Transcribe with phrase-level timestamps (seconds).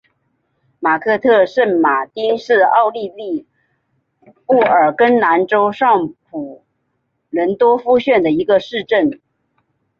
[0.79, 3.45] 马克特圣马丁是奥地利
[4.47, 6.65] 布尔根兰州上普
[7.29, 9.21] 伦多夫县的一个市镇。